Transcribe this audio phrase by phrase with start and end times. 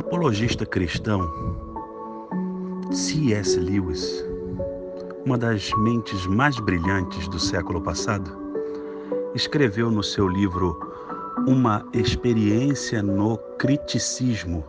[0.00, 1.20] teologista cristão
[2.92, 3.58] C.S.
[3.58, 4.24] Lewis,
[5.26, 8.30] uma das mentes mais brilhantes do século passado,
[9.34, 10.78] escreveu no seu livro
[11.46, 14.64] Uma Experiência no Criticismo,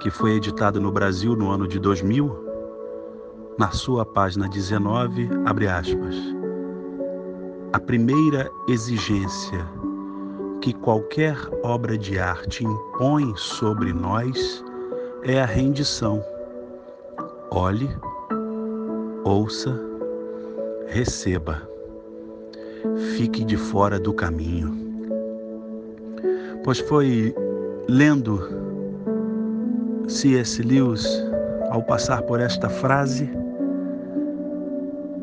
[0.00, 2.30] que foi editado no Brasil no ano de 2000,
[3.58, 6.14] na sua página 19, abre aspas.
[7.72, 9.66] A primeira exigência
[10.62, 14.64] que qualquer obra de arte impõe sobre nós
[15.24, 16.24] é a rendição.
[17.50, 17.88] Olhe,
[19.24, 19.76] ouça,
[20.86, 21.68] receba.
[23.16, 24.72] Fique de fora do caminho.
[26.62, 27.34] Pois foi
[27.88, 28.40] lendo
[30.06, 30.62] C.S.
[30.62, 31.04] Lewis,
[31.70, 33.28] ao passar por esta frase,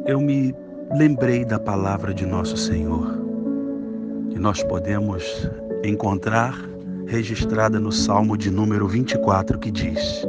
[0.06, 0.54] eu me
[0.98, 3.29] lembrei da palavra de nosso Senhor
[4.40, 5.50] nós podemos
[5.84, 6.58] encontrar
[7.08, 10.26] registrada no Salmo de número 24, que diz: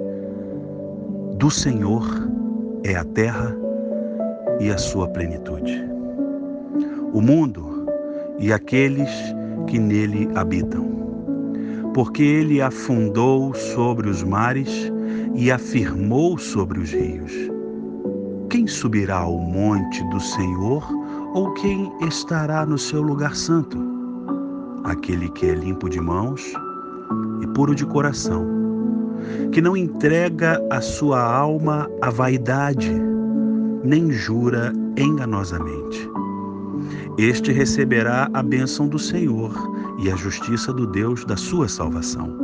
[1.36, 2.04] Do Senhor
[2.82, 3.56] é a terra
[4.58, 5.84] e a sua plenitude,
[7.12, 7.86] o mundo
[8.38, 9.10] e aqueles
[9.68, 10.90] que nele habitam.
[11.94, 14.92] Porque ele afundou sobre os mares
[15.34, 17.32] e afirmou sobre os rios.
[18.48, 20.84] Quem subirá ao monte do Senhor
[21.34, 23.89] ou quem estará no seu lugar santo?
[24.84, 26.52] Aquele que é limpo de mãos
[27.42, 28.46] e puro de coração,
[29.52, 32.92] que não entrega a sua alma à vaidade,
[33.84, 36.08] nem jura enganosamente.
[37.18, 39.52] Este receberá a bênção do Senhor
[39.98, 42.34] e a justiça do Deus da sua salvação.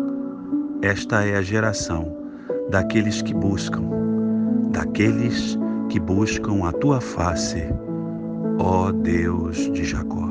[0.82, 2.14] Esta é a geração
[2.70, 3.82] daqueles que buscam,
[4.70, 7.62] daqueles que buscam a tua face,
[8.58, 10.25] ó Deus de Jacó.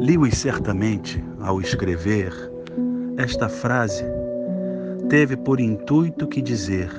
[0.00, 2.32] Lewis certamente, ao escrever
[3.18, 4.02] esta frase,
[5.10, 6.90] teve por intuito que dizer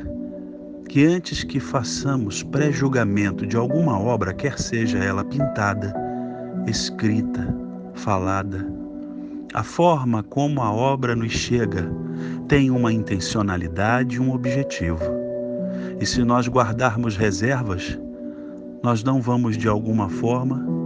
[0.88, 5.92] que antes que façamos pré-julgamento de alguma obra, quer seja ela pintada,
[6.68, 7.58] escrita,
[7.96, 8.72] falada,
[9.56, 11.92] a forma como a obra nos chega
[12.48, 15.02] tem uma intencionalidade e um objetivo.
[16.00, 18.00] E se nós guardarmos reservas,
[18.84, 20.81] nós não vamos de alguma forma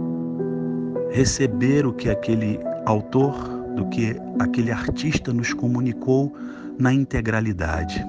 [1.10, 3.32] receber o que aquele autor,
[3.74, 6.32] do que aquele artista nos comunicou
[6.78, 8.04] na integralidade.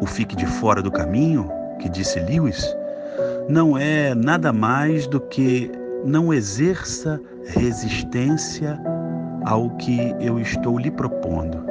[0.00, 1.50] O fique de fora do caminho,
[1.80, 2.76] que disse Lewis,
[3.48, 5.70] não é nada mais do que
[6.04, 8.78] não exerça resistência
[9.44, 11.64] ao que eu estou lhe propondo.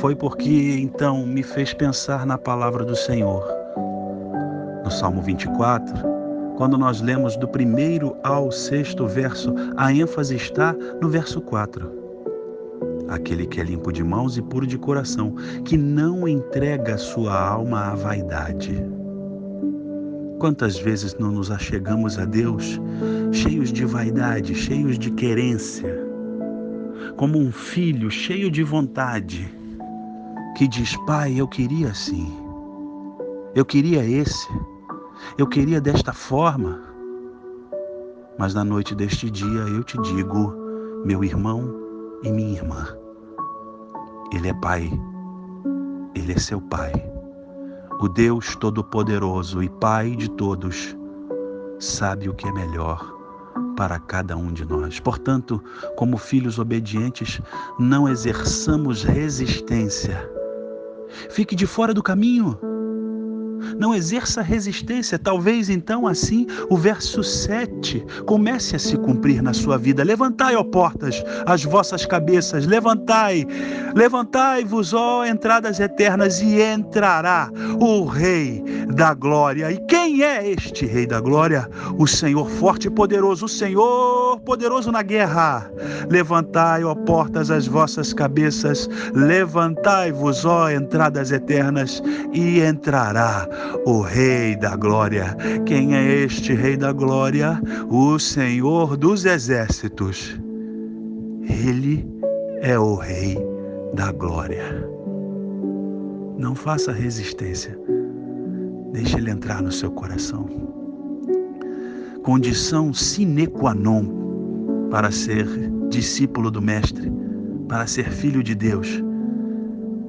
[0.00, 3.46] Foi porque então me fez pensar na palavra do Senhor.
[4.84, 6.17] No Salmo 24,
[6.58, 11.88] quando nós lemos do primeiro ao sexto verso, a ênfase está no verso 4.
[13.08, 17.92] Aquele que é limpo de mãos e puro de coração, que não entrega sua alma
[17.92, 18.84] à vaidade.
[20.40, 22.80] Quantas vezes não nos achegamos a Deus
[23.30, 25.96] cheios de vaidade, cheios de querência,
[27.16, 29.48] como um filho cheio de vontade,
[30.56, 32.26] que diz: Pai, eu queria assim,
[33.54, 34.48] eu queria esse.
[35.36, 36.80] Eu queria desta forma,
[38.38, 40.54] mas na noite deste dia eu te digo,
[41.04, 41.74] meu irmão
[42.22, 42.86] e minha irmã,
[44.32, 44.90] Ele é Pai,
[46.14, 46.92] Ele é seu Pai,
[48.00, 50.96] o Deus Todo-Poderoso e Pai de todos,
[51.78, 53.14] sabe o que é melhor
[53.76, 54.98] para cada um de nós.
[54.98, 55.62] Portanto,
[55.96, 57.40] como filhos obedientes,
[57.78, 60.28] não exerçamos resistência.
[61.30, 62.58] Fique de fora do caminho
[63.78, 65.18] não exerça resistência.
[65.18, 70.04] Talvez então assim o verso 7 comece a se cumprir na sua vida.
[70.04, 73.46] Levantai, ó portas, as vossas cabeças, levantai,
[73.94, 77.50] levantai-vos, ó entradas eternas, e entrará
[77.80, 78.62] o Rei
[78.94, 79.70] da Glória.
[79.70, 81.68] E quem é este Rei da Glória?
[81.98, 85.70] O Senhor forte e poderoso, o Senhor poderoso na guerra.
[86.10, 93.48] Levantai, ó portas, as vossas cabeças, levantai-vos, ó entradas eternas, e entrará
[93.84, 95.36] o Rei da Glória.
[95.66, 97.60] Quem é este Rei da Glória?
[97.90, 100.38] O Senhor dos Exércitos.
[101.42, 102.06] Ele
[102.60, 103.38] é o Rei
[103.94, 104.88] da Glória.
[106.36, 107.78] Não faça resistência.
[108.92, 110.46] Deixe ele entrar no seu coração.
[112.22, 115.46] Condição sine qua non para ser
[115.88, 117.10] discípulo do Mestre,
[117.68, 119.02] para ser filho de Deus,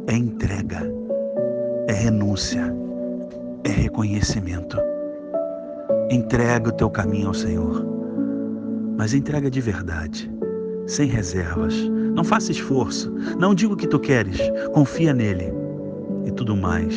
[0.07, 0.81] é entrega,
[1.88, 2.79] é renúncia
[3.64, 4.78] é reconhecimento.
[6.10, 7.86] Entrega o teu caminho ao Senhor,
[8.98, 10.32] mas entrega de verdade,
[10.88, 11.76] sem reservas.
[12.16, 13.12] Não faça esforço.
[13.40, 14.40] Não diga o que tu queres.
[14.74, 15.54] Confia nele.
[16.26, 16.94] E tudo mais,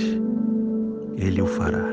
[1.17, 1.92] ele o fará.